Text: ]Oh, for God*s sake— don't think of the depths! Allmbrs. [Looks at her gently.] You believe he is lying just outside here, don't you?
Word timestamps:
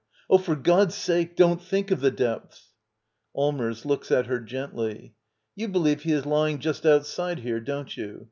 ]Oh, 0.31 0.39
for 0.39 0.55
God*s 0.55 0.95
sake— 0.95 1.35
don't 1.35 1.61
think 1.61 1.91
of 1.91 1.99
the 1.99 2.09
depths! 2.09 2.73
Allmbrs. 3.37 3.85
[Looks 3.85 4.09
at 4.11 4.25
her 4.25 4.39
gently.] 4.39 5.13
You 5.55 5.67
believe 5.67 6.01
he 6.01 6.11
is 6.11 6.25
lying 6.25 6.57
just 6.57 6.87
outside 6.87 7.37
here, 7.41 7.59
don't 7.59 7.95
you? 7.95 8.19